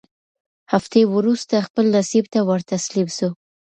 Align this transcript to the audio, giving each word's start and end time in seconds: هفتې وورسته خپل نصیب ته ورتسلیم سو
هفتې 0.71 1.01
وورسته 1.13 1.55
خپل 1.67 1.85
نصیب 1.95 2.25
ته 2.33 2.39
ورتسلیم 2.49 3.07
سو 3.17 3.27